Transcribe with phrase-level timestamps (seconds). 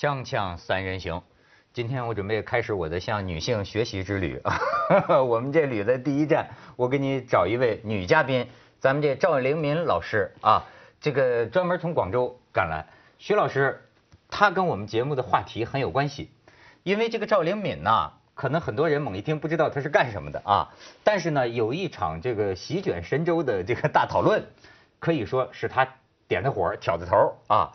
[0.00, 1.22] 锵锵三人行，
[1.74, 4.40] 今天我准备开始我的向女性学习之旅。
[5.28, 8.48] 我们这旅的第一站，我给你找一位女嘉宾，
[8.78, 10.64] 咱们这赵灵敏老师啊，
[11.02, 12.86] 这个专门从广州赶来。
[13.18, 13.90] 徐老师，
[14.30, 16.30] 他跟我们节目的话题很有关系，
[16.82, 20.72] 因为这个赵灵敏呢，可能很多人猛一听不知道他是干什么的啊，
[21.04, 24.42] 但是呢，有一场这个席卷神州的这个大讨论，
[24.98, 25.86] 可以说是他
[26.26, 27.70] 点的火、挑的头啊。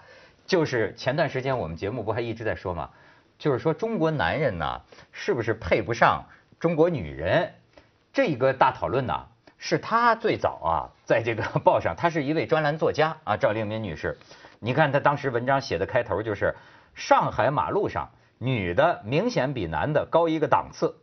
[0.45, 2.89] 就是前段时间我们节目不还一直在说吗？
[3.37, 4.81] 就是说中国男人呢，
[5.11, 6.25] 是不是配不上
[6.59, 7.53] 中国女人？
[8.13, 9.25] 这个大讨论呢，
[9.57, 14.17] 是他最早啊，在这个报上，他是一位专栏作家啊，赵令敏女士。
[14.59, 16.55] 你看他当时文章写的开头就是
[16.93, 20.95] 上海马路上女的明显比男的高一个档次。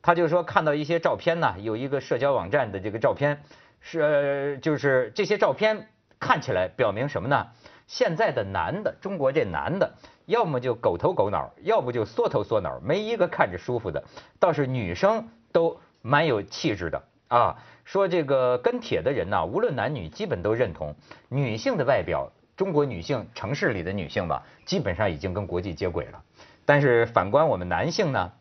[0.00, 3.42] 他就说看到一些照片呢，有一个社交网站的这个照片，
[3.80, 5.88] 是就是这些照片
[6.18, 7.48] 看起来表明什么呢？
[7.86, 9.94] 现在的男的，中国这男的，
[10.26, 14.04] 要么就狗头狗脑，要不就缩头缩脑，没一个看着舒服的。
[14.38, 17.56] 倒是女生都蛮有气质的啊。
[17.84, 20.94] 说这个跟帖的人呢，无论男女，基本都认同
[21.28, 22.32] 女性的外表。
[22.56, 26.22] 中国女性，城市里的女性吧，基本上已经跟国际接轨了。
[26.64, 28.32] 但是反观我们男性呢，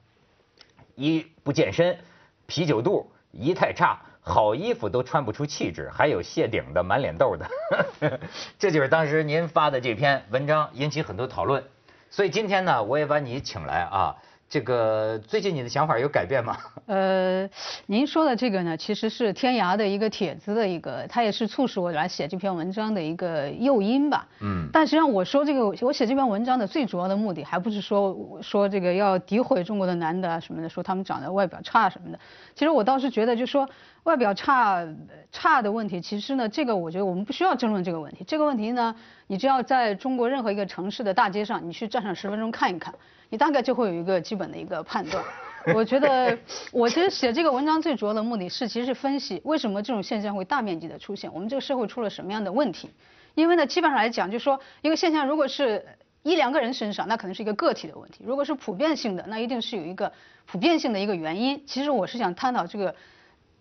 [0.93, 1.97] 一不健身，
[2.45, 3.99] 啤酒肚，仪态差。
[4.23, 8.19] 好衣服都穿不出气质，还有谢顶的、满脸痘的，
[8.57, 11.63] 这就是当时您发的这篇文章引起很多讨论。
[12.09, 14.15] 所以今天呢，我也把你请来啊。
[14.53, 16.55] 这个最近你的想法有改变吗？
[16.85, 17.49] 呃，
[17.87, 24.27] 您说的这个呢，其实是天涯的一个帖子的一个，它也是促使我来写这篇文章的一个诱因吧。
[24.41, 24.69] 嗯。
[24.71, 32.19] 但实际上我说这个，我写这篇文章的最主要的目的，还不是说说这个要诋毁中国的男的什么的，说他们长得外表差什么的。
[32.53, 33.67] 其实我倒是觉得，就说
[34.03, 34.87] 外表差
[35.31, 38.23] 差的问题，其实呢，这个我觉得我们不需要争论这个问题。
[38.27, 38.93] 这个问题呢，
[39.25, 42.93] 你只要在中国任何一个城市的大街上，你去站上十分钟看一看。
[43.33, 45.23] 你大概就会有一个基本的一个判断。
[45.73, 46.37] 我觉得，
[46.71, 52.91] 我其实写这个文章最主要的目的是，其实是分析为什么这种现象会大面积的出现，我们这个社会出了什么样的问题。
[53.33, 55.83] 因为呢，基本上来讲，就说一个现象，如果是
[56.21, 60.11] 一两个人身上，那可能是一个个体的问题；如果是普遍性的，那一定是有一个
[60.45, 61.63] 普遍性的一个原因。
[61.65, 62.93] 其实我是想探讨这个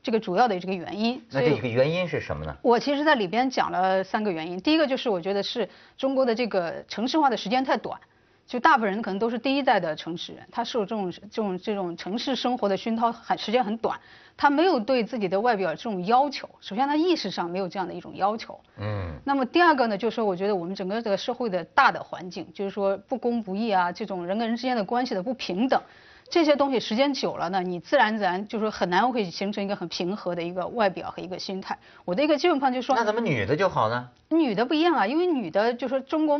[0.02, 1.24] 这个主要的这个原因。
[1.30, 2.54] 那这个原因是什么呢？
[2.60, 4.60] 我其实在里边讲了三个原因。
[4.60, 5.66] 第一个就是我觉得是
[5.96, 7.98] 中国的这个城市化的时间太短。
[8.46, 13.98] 就大部分人可能都是第一代的城市人，他受这种这种这种城市生活的熏陶很时间很短，
[14.36, 16.46] 他没有对自己的外表这种要求。
[16.60, 18.60] 首先，他意识上没有这样的一种要求。
[18.78, 19.14] 嗯。
[19.24, 25.80] 那么第二个呢，就是说，我觉得我们整个这个社会的大的环境，就是说不公不义啊，这种人跟人之间的关系的不平等，
[26.28, 31.78] 这些东西时间久了呢，你自然自然就是说很难会形成一个很平和的一个外表和一个心态。
[32.04, 34.10] 我的一个基本判断就是说，那怎么女的就好呢？
[34.28, 36.38] 女的不一样啊，因为女的就说中国。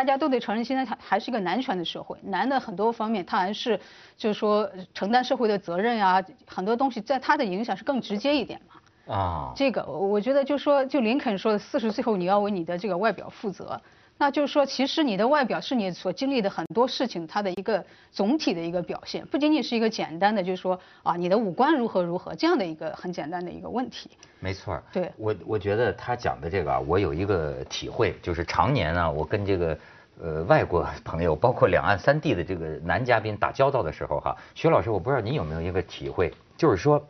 [0.00, 3.78] 大家都得承认，现在还还是一个男权的社会，男的很多方面他还是
[4.16, 9.14] 就是说承担社会的责任呀，很多东西在他的影响是更直接一点嘛。
[9.14, 13.78] 啊，这个我觉得就说就林肯说的四十岁后你要为你的这个外表负责。
[14.20, 17.82] 那就是说，其实你的外表是你所经历的很多事情它的一个
[18.12, 24.10] 总体的一个表现，不仅仅是一个简单的，就是说啊，你的五官如何如何这样的一个很简单的一个问题。
[24.38, 24.78] 没错。
[24.92, 25.10] 对。
[25.16, 29.78] 我我觉得他讲的这个啊，我有一个体会，就是常年呢，我跟这个
[30.20, 37.02] 呃外国 朋友，包括两岸三地的这个男嘉宾打交道的时候哈，徐老师，我不知道您有没有一个体会，就是说，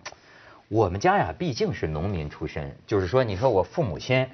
[0.68, 4.24] 我们家呀毕竟是农民出身，就是说，你说我父母亲，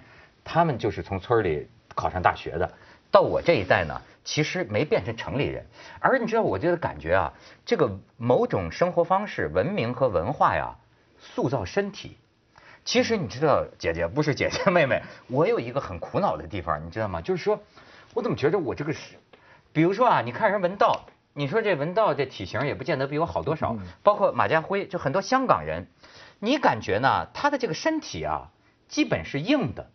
[0.44, 1.66] 他们就是从村里。
[1.96, 2.70] 考上大学的，
[3.10, 5.66] 到我这一代呢，其实没变成城里人。
[5.98, 7.32] 而你知道，我觉得感觉啊，
[7.64, 10.76] 这个某种生活方式、文明和文化呀，
[11.18, 12.16] 塑造身体。
[12.84, 17.20] 其实你知道，姐姐不是姐姐妹妹，我有一个很苦恼的地方，你知道吗？
[17.20, 17.58] 就是说，
[18.14, 19.16] 我怎么觉得我这个是，
[19.72, 25.88] 比如说啊，你看人文道，你说这文道这体型也不见得比我好多少，包括马家辉，就很多香港人，
[26.38, 28.50] 你感觉呢，他的这个身体啊，
[28.86, 29.90] 基本是硬的。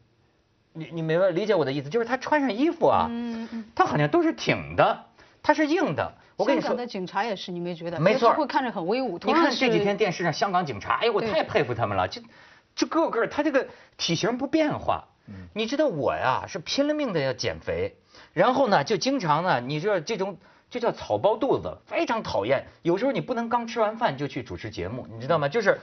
[0.73, 3.09] 你你明白理解我的意思，就是他穿上衣服啊，
[3.75, 5.05] 他好像都是挺的，
[5.43, 6.13] 他是硬的。
[6.37, 7.99] 我跟你说，香港的警察也是，你没觉得？
[7.99, 9.19] 没错，会看着很威武。
[9.23, 12.21] 你看这几天电视上香港警察，哎呦，我太佩服他们了，就
[12.73, 15.09] 就个个他这个体型不变化。
[15.53, 17.95] 你知道我呀是拼了命的要减肥，
[18.33, 20.37] 然后呢就经常呢，你知道这种
[20.69, 22.65] 就叫草包肚子，非常讨厌。
[22.81, 25.47] 有时候你不能刚吃完饭就去主持节目，你知道吗？
[25.47, 25.79] 就是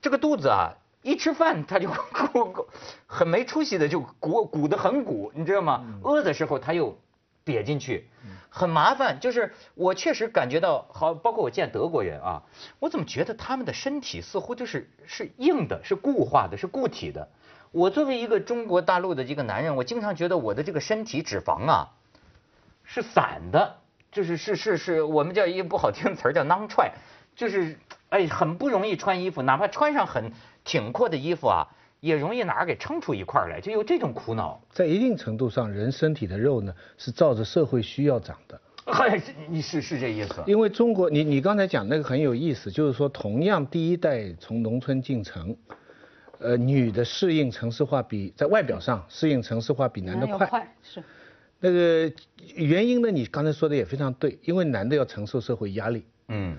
[0.00, 0.74] 这个肚子啊。
[1.02, 1.88] 一吃饭他就
[2.32, 2.66] 鼓
[3.06, 5.84] 很没出息的就鼓鼓得很鼓，你知道吗？
[6.02, 6.98] 饿的时候他又
[7.44, 8.08] 瘪进去，
[8.48, 9.18] 很麻烦。
[9.20, 12.42] 就是我确实感觉到好，包括我见德国人啊，
[12.78, 17.28] 我怎么觉得他们的身体似乎就是是硬的，是固化的，是固体的。
[17.72, 21.90] 我作为一个中国大陆的这个男人，我经常觉得我的这个身体脂肪啊
[22.84, 23.76] 是散的。
[24.12, 26.92] 就是是是是我们叫一个不好听的词儿叫囊踹，
[27.34, 27.78] 就是
[28.12, 30.30] 哎很不容易穿衣服，哪怕穿上很
[30.64, 31.66] 挺阔的衣服啊，
[32.00, 34.60] 也容易哪儿给撑出一块儿来，就有这种苦恼。
[34.70, 38.60] 在一定程度上，人身体的肉呢是照着社会需要长的。
[38.84, 39.18] 嗨，
[39.48, 40.42] 你是是这意思？
[40.46, 45.56] 因为中国，你你刚才讲那个很有意思，就是说同样第一代从农村进城，
[46.38, 50.46] 呃，女的适应城市化比在外表上适应城市化比男的快。
[50.46, 51.02] 快是。
[51.60, 52.12] 那个
[52.56, 53.10] 原因呢？
[53.10, 56.04] 你刚才说的也非常对，因为男的要承受社会压力。
[56.28, 56.58] 嗯。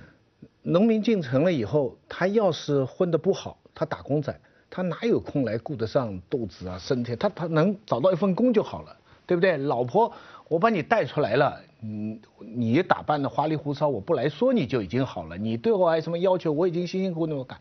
[0.63, 4.36] 农民进城了以后，他要是混得不好，他打工仔，
[4.69, 7.15] 他哪有空来顾得上肚子啊、身体？
[7.15, 8.95] 他他能找到一份工就好了，
[9.25, 9.57] 对不对？
[9.57, 10.12] 老婆，
[10.48, 15.38] 我把你带出来了，嗯，你打扮的花里胡哨，我不来说你就已经好了。
[15.38, 16.51] 你对我还有什么要求？
[16.51, 17.60] 我已经辛辛苦苦干。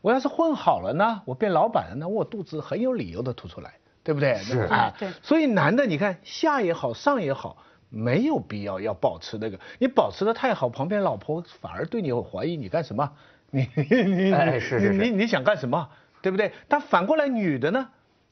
[0.00, 3.74] 我要是混好了呢，我变老板了，那我肚子很有理由的凸出来。
[4.02, 4.34] 对不对？
[4.34, 5.08] 是啊，对。
[5.22, 7.56] 所以男的，你看下也好，上也好，
[7.94, 9.58] 没有必要要保持那个。
[9.78, 13.12] 你保持的太好，旁边老婆反而对你有怀疑，你干什么？
[13.50, 15.88] 你你你哎是是是你你想干什么？
[16.20, 16.52] 对不对？
[16.66, 17.88] 但反过来女的呢，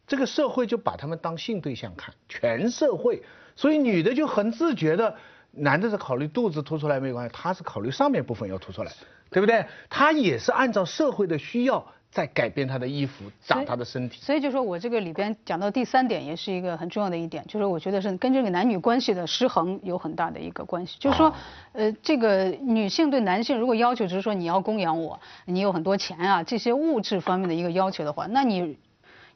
[0.07, 3.23] 这个社会就把他们当性对象看，全社会。
[3.55, 5.15] 所以女的就很自觉的，
[5.53, 8.91] 男的是考虑肚子凸出来没关系，他是考虑上面部分要凸出来，
[9.31, 9.65] 对不对？
[9.89, 11.87] 他也是按照社会的需要。
[12.13, 14.21] 在改变他的衣服，长他的身体。
[14.21, 20.97] 所以就说我这个里边讲到第三点，也是一个很重要的一点，就是我觉得是跟这个男女关系的失衡有很大的一个关系。
[21.01, 21.35] 就是说，
[21.73, 28.77] 呃，这个女性对男性如果要求只是说你要供养我，你有很多钱啊这些物质方面的一个要求的话，那你。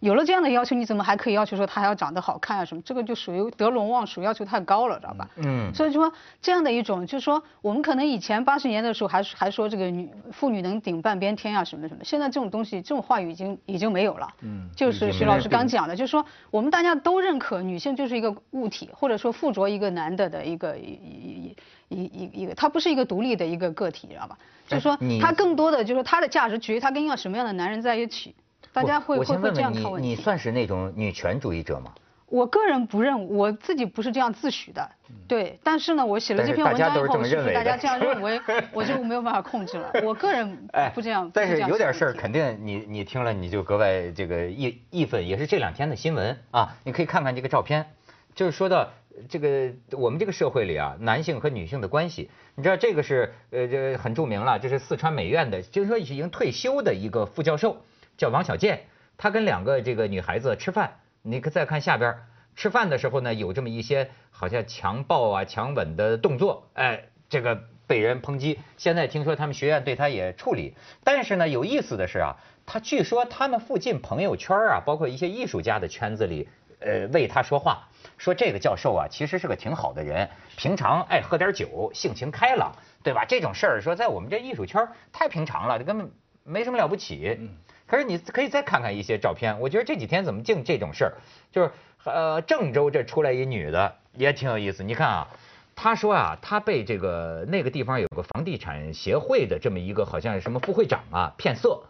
[0.00, 2.82] 有了这样的要求，你怎么还可以要求说他还要长得好看啊什么？
[2.82, 5.28] 这个就属于得陇望蜀，要求太高了，知道吧？
[5.36, 5.72] 嗯。
[5.74, 6.12] 所以说
[6.42, 14.28] 这样的一种，就是说我们可能以前八十年的时候还还说这个女妇女能顶半边天啊什么什么，现在这种东西这种话语已经已经没有了。
[14.42, 14.68] 嗯。
[14.76, 21.56] 就是徐老师刚讲的，就是说我们大家都认可女性就是一个物体，或者说附着一个男的的一个一一
[21.88, 24.36] 一一一个，她不是一个独立的一个个体，知道吧？
[24.68, 28.34] 就是说她更多的就是她的价值取决于她跟一个什么样的男人在一起。
[28.76, 30.08] 大家会会会这样看问题。
[30.08, 31.94] 你算是那种女权主义者吗？
[32.28, 34.86] 我个人不认，我自己不是这样自诩的。
[35.26, 38.38] 对，但是呢，我写了这篇文章以后，是不是大家这样认为，
[38.72, 39.90] 我就没有办法控制了。
[40.02, 41.30] 我个人 不这样。
[41.32, 46.76] 但是有点事儿，肯定你你听了你就格外这个义义愤，也是这两天的新闻啊。
[46.84, 47.86] 你可以看看这个照片，
[48.34, 48.90] 就是说到
[49.28, 52.28] 这个我们这个社会里啊，男性和女性的关系。
[52.56, 57.76] 你知道这个是呃这很著名了，这是四川美院的，就是说已经退休的一个副教授。
[58.16, 58.84] 叫王小贱，
[59.16, 62.14] 他跟两个这个女孩子吃饭，你可再看下边，
[62.54, 68.58] 吃饭的时候呢，有这么一些好像强抱啊、强吻的动作，哎，这个被人抨击。
[68.76, 70.74] 现在听说他们学院对他也处理，
[71.04, 76.48] 但是呢，有意思的是啊，他据说他们附近朋友圈啊，包括一些艺术家的圈子里，
[76.80, 82.72] 呃，为他说话，说这个教授啊，其实是个挺好的人，平常爱喝点酒，性情开朗，
[83.02, 83.24] 对吧？
[83.26, 86.10] 这种事儿说在我们这艺术圈太平常了，这根本
[86.42, 87.38] 没什么了不起。
[87.86, 91.12] 可是你可以再看看一些照片，我觉得这几天怎么净这种事儿？
[91.52, 91.70] 就是
[92.04, 94.82] 呃，郑州这出来一女的也挺有意思。
[94.82, 95.28] 你看啊，
[95.74, 101.84] 她说啊，她被这个那个地方有个房地产协会的这么一个好像是什么副会长啊骗色，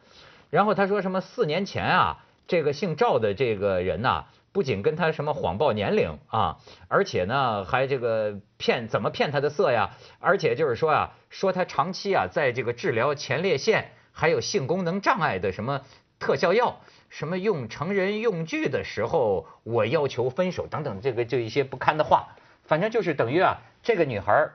[0.51, 9.91] 然后她说什么四年前啊，这个姓赵的这个人呐，不仅跟她什么谎报年龄啊，而且呢还这个骗怎么骗她的色呀？
[10.21, 13.93] 而且就是说啊，说她长期啊在这个治疗前列腺。
[14.19, 15.83] 还有性功能障碍的什么
[16.19, 16.81] 特效药，
[17.11, 24.49] 什么用成人用具的时候，我要求分手等等，这个就一些不堪的话，反正就是等于啊，这个女孩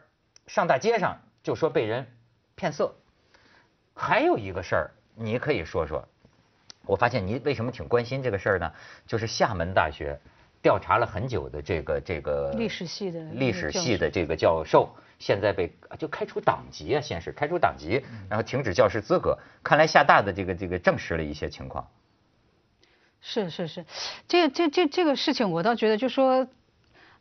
[0.48, 2.08] 上大街上就说被人
[2.56, 2.96] 骗色。
[3.94, 6.08] 还有一个事儿，你可以说说，
[6.88, 8.72] 我发现你为什么挺关心这个事儿呢？
[9.06, 10.20] 就是厦门大学
[10.64, 14.90] 调查了很久的这个这个历史系的历史系的这个教授。
[15.22, 19.38] 现在被就开除党籍啊，先是开除党籍，然后停止教师资格。
[19.64, 21.88] 看来厦大的这个这个证实了一些情况。
[23.22, 23.86] 是是是，
[24.28, 26.48] 这这这这个事情，我倒觉得就说。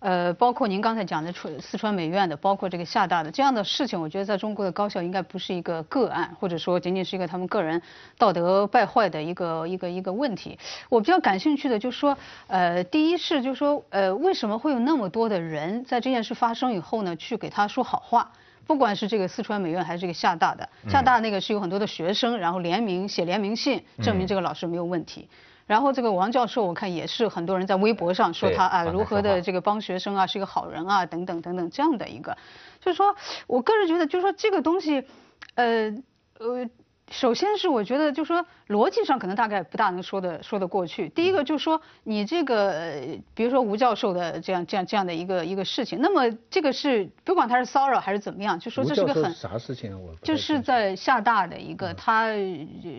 [0.00, 7.80] 呃，包括您刚才讲的四四川美院的，包括这个厦大的这样的事情，我觉得在中国的高校应该不是一个个案，或者说仅仅是一个他们个人
[8.16, 10.58] 道德败坏的一个一个一个问题。
[10.88, 12.16] 我比较感兴趣的就是说，
[12.46, 18.32] 呃，第一是就是说，呃，为什么会有那么多的人在这件事发生以后呢，去给他说好话？
[18.66, 25.28] 不管是这个四川美院还是这个厦大的，厦大那个是有很多的学生，然后联名写联名信，证明这个老师没有问题。
[25.70, 32.36] 然后这个王教授，我看也是很多人在微博上说他啊如何的这个帮学生啊，是一个好人啊，等等等等这样的一个，
[32.80, 33.14] 就是说
[33.46, 35.06] 我个人觉得，就是说这个东西，
[35.54, 35.94] 呃
[36.40, 36.68] 呃，
[37.10, 41.08] 首先是我觉得，就是说逻辑上可能大概不大能说得说得过去。
[41.08, 42.94] 第一个就是说，你这个
[43.34, 49.98] 比如说吴教授的这样这样这样的一个一个事情，那么这个是不管他是骚扰还是怎么样，就说这是个很啥事情啊？
[49.98, 52.32] 我就是在厦大的一个，他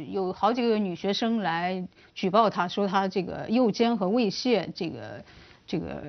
[0.09, 5.23] 有好几个女学生来举报他，说他这个诱奸和猥亵这个
[5.65, 6.03] 这个。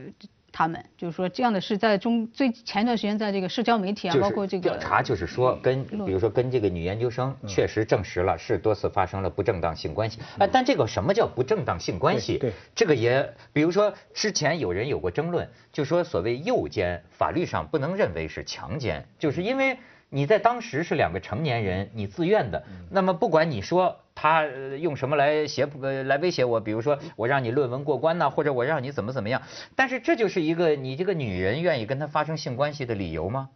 [0.52, 10.20] 他们就是说这样的是，在中最前一段时间，在这个社交媒体啊，包括这个调查，就是说跟比如说跟这个女研究生确实证实了是多次发生了不正当性关系。
[10.38, 12.36] 哎，但这个什么叫不正当性关系？
[12.36, 19.78] 对，这个也，比如说之前有人有过争论，就说所谓诱奸，法律上不能认为是强奸，就是因为
[20.12, 23.96] 你在当时是两个成年人，你自愿的，那么不管你说。
[24.14, 26.60] 他用什么来胁迫来威胁我？
[26.60, 29.40] 比如说我让你论文过关呐，或者我让你怎么怎么样？
[29.74, 33.48] 但是这就是一个你这个女人愿意跟他发生性关系的理由吗？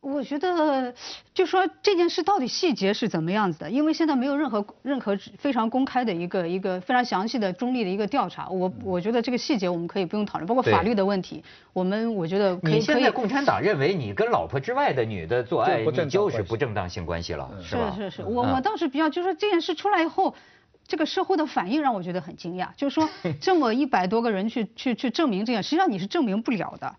[0.00, 0.94] 我觉得，
[1.34, 3.70] 就说这件事到底细节是怎么样子的？
[3.70, 8.48] 因为现在没有任何任何非常公开的一个一个非常详细的中立的一个调查。
[8.48, 12.74] 我我觉得这个细节我们可以不用讨论，包括法律的问题，我们我觉得可以。
[12.74, 17.92] 你现在共产党认为你跟老婆之外的女的做爱，你就是不正当性关系了，是吧？
[17.96, 20.36] 是是是，我我倒是比较就是说这件事出来以后，
[20.86, 23.08] 这个社会的反应让我觉得很惊讶，就是说
[23.42, 26.94] 这么一百多个人去去去证明这样，实际上你是证明不了的。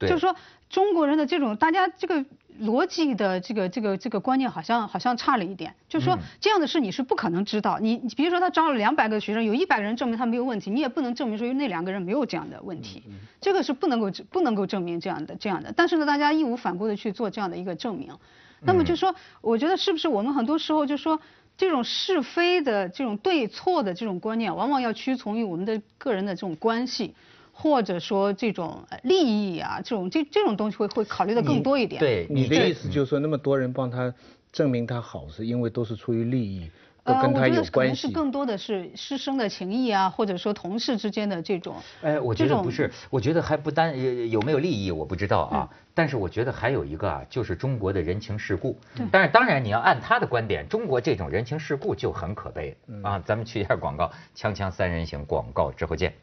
[0.00, 0.34] 就是说
[0.70, 2.24] 中国人的这种大家这个。
[2.60, 7.78] 逻辑的这个这个这个观念好像好像差了一点，就是说这样的事你是不可能知道。
[7.78, 13.02] 你你比如说他招了两百个学生，有一百个人证明他没有问题，你也不能证明说那两个人没有这样的问题，
[13.40, 15.72] 这个是不能够不能够证明这样的这样的。
[15.74, 18.12] 但是呢，大家义无反顾的去做这样的一个证明，
[18.60, 21.20] 那么就说我觉得是不是我们很多时候就说
[21.56, 27.14] 这种是非的这种对错的这种观念，往往要屈从于我们的个人的这种关系。
[27.60, 32.00] 或者说这种利益啊，这种这这种东西会会考虑的更多一点。
[32.00, 34.12] 对，你的意思就是说，那么多人帮他
[34.50, 36.70] 证明他好，是因为都是出于利益，
[37.04, 37.70] 都跟他有关系。
[37.70, 41.76] 可能是更多的是师生的情谊啊，或者说同事之间的这种。
[42.02, 43.94] 哎，我觉得不是，我觉得还不单
[44.30, 48.76] 有没有利益我不知道啊， 但是我觉得还有一个啊，就是中国的人情世故。
[49.12, 53.18] 但是当然你要按他的观点，中国这种人情世故就很可悲啊。
[53.18, 56.14] 咱们去一下广告，锵锵三人行广告之后见。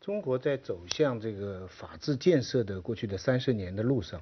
[0.00, 4.18] 中国在走向这个法治建设的过去的三十年的路上，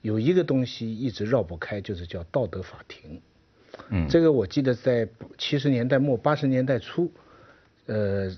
[0.00, 3.20] 有一个东西一直绕不开，就是叫道德法庭。
[3.88, 7.10] 嗯，这个我记得在七十年代末八十年代初，
[7.86, 8.30] 呃，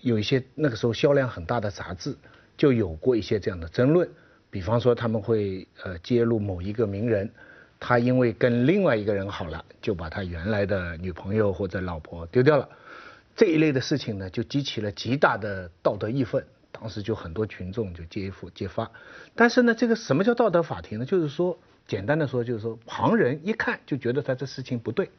[0.00, 2.16] 有一些那个时候销量很大的杂志
[2.56, 4.08] 就有过一些这样的争论。
[4.48, 7.30] 比方说他们会呃揭露某一个名人，
[7.78, 12.66] 他因为跟另外一个人好了，就把他原来的女朋友或者老婆丢掉了。
[13.36, 18.90] 这一类的事情呢，就激起了极大的道德义愤，当时就很多群众就揭发揭发。
[19.34, 21.04] 但是呢，这个什么叫道德法庭呢？
[21.04, 25.10] 就是说，简单的说，就是说旁人一看就觉得他这事情不对，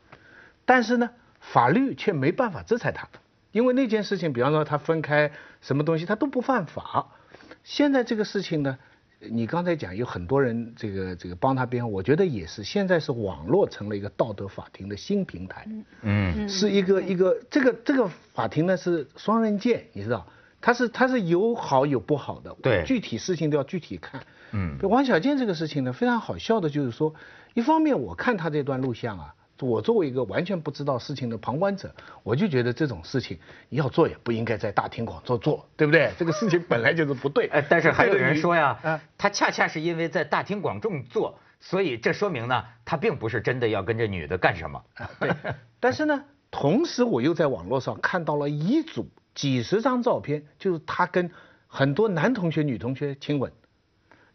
[0.66, 3.10] 但是呢，法律却没办法制裁他，
[3.52, 5.32] 因为那件事情，比方说他分开
[5.62, 7.12] 什么东西，他都不犯法。
[7.64, 8.78] 现在这个事情呢？
[9.30, 12.64] 你刚才讲有很多人这个这个帮他辩护，我觉得也是。
[12.64, 15.68] 现在是网络成了一个道德法庭的新平台，
[16.02, 20.26] 嗯，是一个一个这个这个法庭呢是双刃剑，你知道，
[20.62, 24.22] 它是它是有好有不好的，对，具体事情都要具体看。
[24.52, 27.14] 嗯，王小贱这个事情呢非常好笑的就是说，
[27.54, 29.34] 一方面我看他这段录像啊。
[29.62, 31.94] 我作为一个完全不知道事情的旁观者，
[32.24, 36.12] 我就觉得这种事情要做也不应该在大庭广众做，对不对？
[36.18, 37.48] 这个事情本来就是不对。
[37.54, 44.84] 哎，但是还有人说呀，他恰恰是因为在大庭广众做，所以这说明呢，他并不是真的要跟这女的干什么。
[45.20, 45.32] 对。
[45.80, 51.32] 但是呢，同时我又在网络上看到了一组几十张照片，就是他跟
[51.68, 53.52] 很多男同学、女同学亲吻，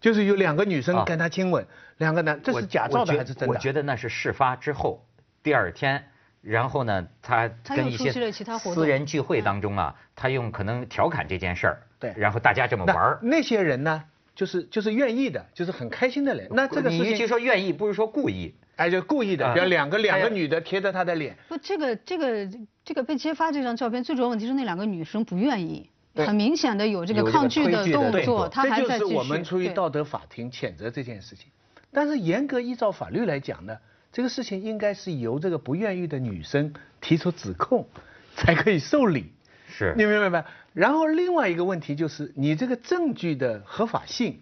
[0.00, 1.66] 就是有两个女生跟他亲吻，
[1.98, 3.48] 两个男，这是假造的还是真的？
[3.48, 5.04] 我觉得那是事发之后。
[5.42, 6.04] 第二天，
[6.42, 8.12] 然后呢，他跟一些
[8.58, 13.18] 私人聚会当中啊，他用可能调侃这件事儿，对，然后大家这么玩儿。
[13.22, 14.04] 那些人呢，
[14.34, 16.48] 就是就是愿意的，就是很开心的人。
[16.50, 21.36] 那这个你就说愿意，不是说故意，哎，就故意的，比如两个两个女的贴着他的脸。
[21.48, 22.48] 不，这个这个
[22.84, 31.46] 这个被揭发这张照片，最主要问题是那两个女生不愿意，很明显的有这个抗拒的动作，他还在这就是我们出于道德法庭谴责这件事情，
[31.92, 33.76] 但是严格依照法律来讲呢？
[34.12, 37.86] 这个事情应该是由这个不愿意的女生提出指控，
[38.34, 39.32] 才可以受理。
[39.68, 40.44] 是，你明白没？
[40.72, 44.40] 然后另外一个问题就是，你这个证据的合法性，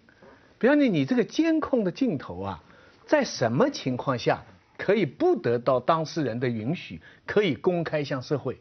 [0.57, 2.63] 比方你你这个监控的镜头啊，
[3.05, 4.43] 在什么情况下
[4.77, 8.59] 可以不得到当事人的允许，可以公开向社会？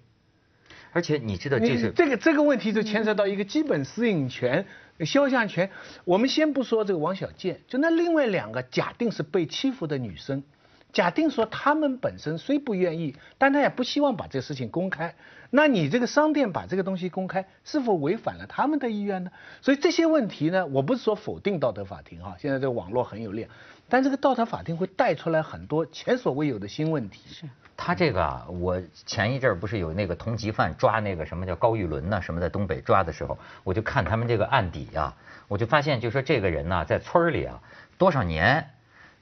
[0.93, 4.67] 而且你知道，这是这个这个问题就牵涉到一个基本私隐权、
[5.01, 5.71] 肖像权。
[6.05, 10.43] 我们先不说这个王小贱，就那另外两个假定是被欺负的女生。
[10.93, 15.15] 假定说他们本身虽不愿意，但他也不希望把这个事情公开。
[15.51, 19.31] 那你这个商店把这个东西公开，是否违反了他们的意愿呢？
[19.63, 23.47] 所以这些问题呢，我不是说否定道德法庭啊，现在这个网络很有力，
[23.89, 27.21] 但这个道德法庭会带出来很多前所未有的新问题。
[27.29, 27.49] 是。
[27.81, 32.21] 他这个啊，我前一阵儿不是有那个通缉犯抓那个什么叫高玉伦呢？
[32.21, 35.17] 什么在东北抓的时候，我就看他们这个案底啊，
[35.47, 37.63] 我就发现就说这个人呢，在村里啊
[37.97, 38.69] 多少年，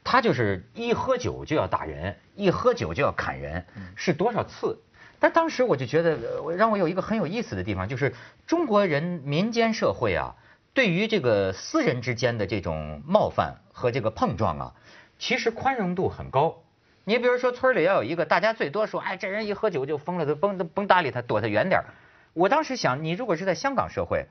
[0.08, 4.80] 他就是一喝酒就要打人，一喝酒就要砍人，是多少次？
[5.18, 6.16] 但当时我就觉得，
[6.56, 8.14] 让我有一个很有意思的地方，就是
[8.46, 10.36] 中国人民间社会啊，
[10.74, 14.74] 对于这个私人之间的这种冒犯和这个碰撞啊，
[15.18, 16.62] 其实宽容度很高。
[17.02, 21.84] 你比如说村里要有一个，大家最多说，哎，这人一喝酒就疯了，都甭甭搭理他，躲他远点儿
[22.32, 24.26] 我当时想，你如果是在香港社会，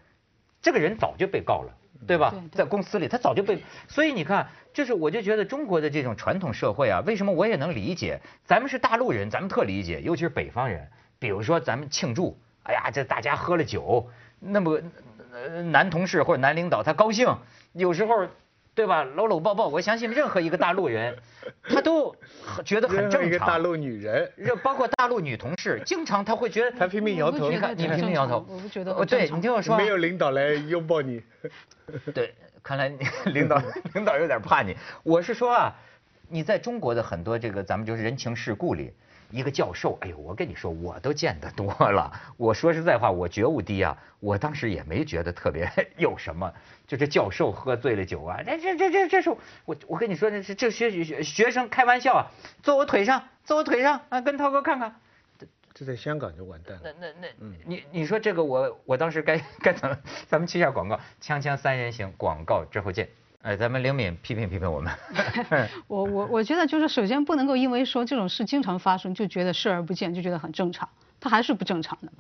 [0.61, 1.73] 这个人早就被告了，
[2.07, 2.33] 对吧？
[2.51, 8.19] 在公司里他早就被，所以你看，就是我就觉得中国的这种传统社会啊，为什么我也能理解？
[8.45, 10.87] 咱们是大陆人，咱们特理解，尤其是北方人。
[11.19, 14.07] 比如说咱们庆祝，哎呀，这大家喝了酒，
[14.39, 14.79] 那么
[15.71, 17.35] 男同事或者男领导他高兴，
[17.73, 18.27] 有时候。
[18.75, 19.03] 对吧？
[19.15, 21.17] 搂搂抱抱，我相信任何一个大陆人，
[21.63, 22.13] 他都
[22.65, 23.25] 觉得很正常。
[23.25, 24.29] 一个大陆女人，
[24.61, 27.49] 包括大陆女同事，经常他会觉得他拼命摇头。
[27.49, 28.45] 你看，你拼命摇头。
[28.49, 28.93] 我不觉得。
[28.93, 29.77] 哦，对你听我说。
[29.77, 31.23] 没有领导来拥抱你。
[32.13, 32.91] 对，看来
[33.27, 33.61] 领导
[33.95, 34.75] 领导有点怕你。
[35.03, 35.73] 我是说啊，
[36.27, 38.91] 你在中国的很多这个咱们就是人情世故里。
[39.31, 42.11] 一个教授，哎呦，我跟你说，我都见得多了。
[42.37, 46.53] 我说实在话，我觉悟低啊，我当时也没觉得特别 有什么。
[46.87, 49.29] 就这教授喝醉了酒啊，这这这这这是
[49.65, 52.31] 我我跟你说，这是这学学学生开玩笑啊，
[52.63, 54.95] 坐我腿上，坐我腿上啊，跟涛哥看看。
[55.73, 56.81] 这在香港就完蛋了。
[56.83, 59.97] 那那那，你你说这个我我当时该该怎么？
[60.27, 63.09] 咱们去下广告，锵锵三人行，广告之后见。
[63.45, 64.91] 哎，咱们灵敏批评批评我们。
[65.85, 72.11] 我我我觉得就是首先不能够因为说这种事经常发生就觉得视而不见，就觉得很正常，它还是不正常的。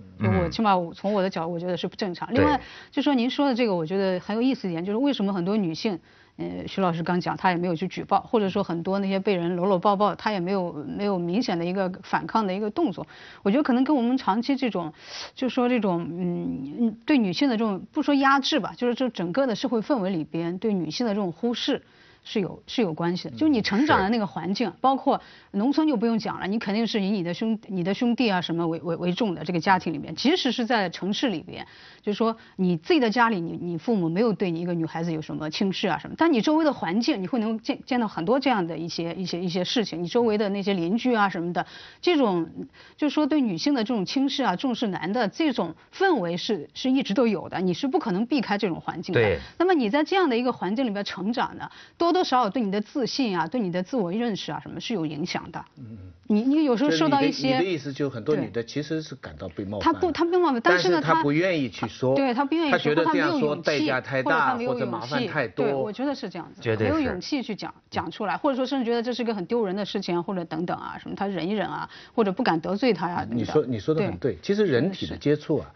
[0.43, 2.31] 我起码从我的角度，我觉得是不正常。
[2.31, 5.99] 另外，就说您说的这个，我觉得很有意思一点，就是为什么很多女性。
[6.37, 13.07] 呃，徐老师刚讲，他也没有去举报，或者说很多那些被人搂搂抱抱，他也没有没有明显的一个反抗的一个动作。
[13.41, 14.93] 我觉得可能跟我们长期这种，
[15.33, 21.81] 就说这种嗯对女性的这种不说压制吧，就是这整个的社会氛围里边对女性的这种忽视。
[22.25, 31.65] 是有是有关系的，就你成长的那个环境，包括农村就不用讲了，你肯定是以你的兄你的兄弟啊什么为为为重的这个家庭里面，即使是在城市里边，
[32.01, 41.67] 就是说你自己的家里，你你父母没有对你一个女孩子有什么轻视啊什么，但你周围的环境，你会能见见到很多这样的一些一些一些事情，你周围的那些邻居啊什么的，
[42.01, 42.49] 这种
[42.97, 49.39] 就是说对女性的这种轻视啊，重视男的这种氛围是是一直都有的，你是不可能避开这种环境的。
[49.59, 52.14] 那么你在这样的一个环境里边成长呢，多。
[52.15, 55.59] 多少少对你的自信啊，对你的自我认识啊，什么是有影响的？
[55.77, 55.97] 嗯嗯。
[56.27, 59.93] 你你有时候受到一些，你的意思就很多女的其实是感到被冒犯。
[59.93, 62.15] 她不，她被冒犯，但是呢，她不愿意去说。
[62.15, 65.65] 对她不愿意说，她觉得这样说代价太大，或者麻烦太多。
[65.65, 73.27] 对，我觉得是这样子，没有勇气去讲讲出来，或者说甚至觉得这是个很丢人的事情，或者等等啊，什么她忍一忍啊，或者不敢得罪她呀。
[73.29, 75.71] 你说你说的很对，其实人体的接触啊，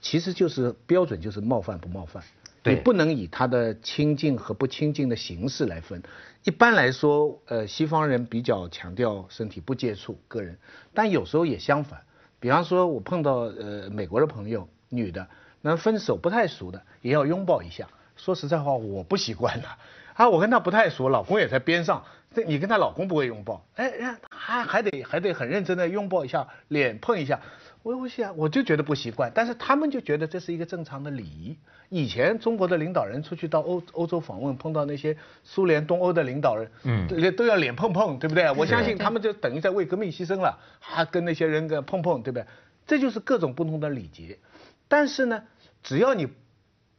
[0.00, 2.22] 其实就是标准就是冒犯不冒犯。
[2.64, 6.02] 你不能以他的亲近和不亲近的形式来分。
[6.44, 10.58] 一般来说，呃，西方人比较强调身体不接触个人，
[10.92, 12.00] 但有时候也相反。
[12.38, 15.26] 比方说，我碰到呃美国的朋友，女的，
[15.60, 17.88] 那分手不太熟的也要拥抱一下。
[18.16, 19.68] 说实在话，我不习惯的。
[20.14, 23.90] 啊，我跟她不太熟，老公也在边上，这你跟她老公不会拥抱，哎，
[24.30, 27.40] 还还得还得很认真的拥抱一下，脸碰一下。
[27.82, 31.56] 我我想我就觉得不习惯，但是他们就觉得这是一个正常的礼仪。
[31.88, 38.50] 以前中国的领导人出去到欧欧洲访问，碰到那些苏联东欧的领导人，嗯，都都要脸碰碰，对不对？
[38.52, 42.44] 我相信他们就等于在为革命牺牲了，还跟那些人个碰碰，对不对？
[42.86, 44.38] 这就是各种不同的礼节。
[44.86, 45.42] 但是呢，
[45.82, 46.28] 只要你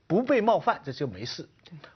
[0.07, 1.47] 不被冒犯，这就没事。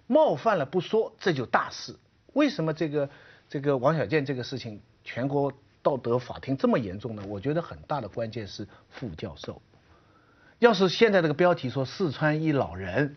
[0.06, 1.95] 冒犯了不说，这就大事。
[2.34, 3.10] 为什么这个
[3.50, 5.52] 这个王小贱这个事情，全国？
[5.86, 7.21] 道德法庭这么严重呢？
[7.28, 9.62] 我觉得很大的关键是副教授。
[10.58, 13.15] 要是现在这个标题说四川一老人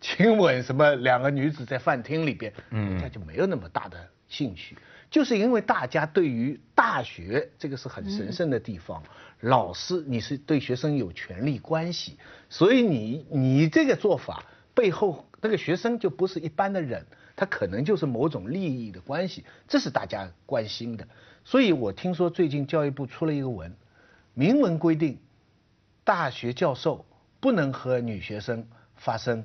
[0.00, 4.76] 亲吻什么两个女子在饭厅里边，人家就没有那么大的兴趣。
[5.08, 9.00] 就是因为大家对于大学这个是很神圣的地方，
[9.42, 21.06] 老师你是对学生有权利关系，所以你你这个做法背后那个学生就不是一般的人，他可能就是某种利益的关系，这是大家关心的。
[21.48, 23.74] 所以我听说最近教育部出了一个文，
[24.34, 25.18] 明文规定，
[26.04, 27.06] 大学教授
[27.40, 28.62] 不能和女学生
[28.96, 29.42] 发生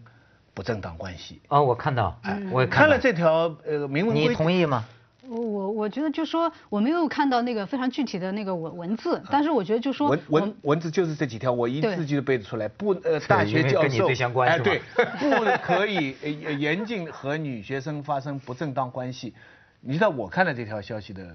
[0.54, 1.42] 不正当关系。
[1.48, 4.84] 啊，我看到，哎我看了这条呃明文规定，你同意吗？
[5.30, 5.40] 我
[5.72, 12.68] 我觉得就说我没有看到那个非常具体的那个文文字，但是我觉得就说文文文字就是这几条，我一字句都背得出来。
[12.68, 14.10] 不呃， 大学教授
[14.42, 14.82] 哎对，
[15.22, 16.18] 不可以
[16.60, 19.34] 严禁和女学生发生不正当关系。
[19.80, 21.34] 你知道我看了这条消息的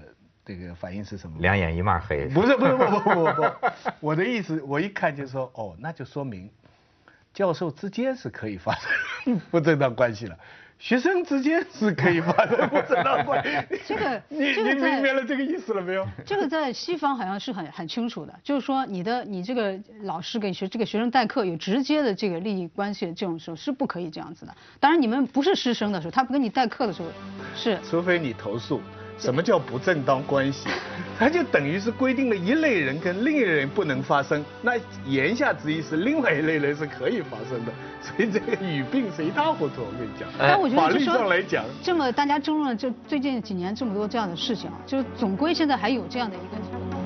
[0.49, 1.35] 这个反应是什么？
[1.41, 2.25] 两眼一抹黑。
[2.29, 6.49] 不是不是不不不不， 我的意思我一看就说哦，那就说明
[7.31, 10.35] 教授之间是可以发生 不正当关系了。
[10.79, 13.79] 学生之间是可以发生不正当关系。
[13.85, 16.07] 这个你你明白了这个意思了没有？
[16.25, 24.55] 这个在西方好像是很很清楚的，就是说你的你这个老师给学这个学生代课有直接的这个利益关系的这种时候是不可以这样子的。
[24.79, 27.09] 当然你们不是师生的时候，他不跟你代课的时候
[27.55, 27.77] 是。
[27.83, 28.81] 除非你投诉。
[29.19, 30.67] 什么叫不正当关系？
[31.19, 34.43] 它就等于是规定了一类人跟另一类人不能发生。
[34.61, 34.71] 那
[35.05, 37.71] 言下之意是另外一类人是可以发生的。
[38.01, 40.29] 所以这个语病是一塌糊涂，我跟你讲。
[40.39, 46.98] 但我觉得法律上来讲，这么大家争论，就最近几年这么多这样的事情啊，就总归现在还有这样的一个。